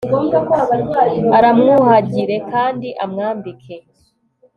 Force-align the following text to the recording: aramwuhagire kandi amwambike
aramwuhagire 1.37 2.35
kandi 2.51 2.87
amwambike 3.05 3.75